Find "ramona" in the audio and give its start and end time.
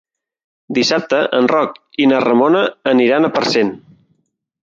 2.25-2.63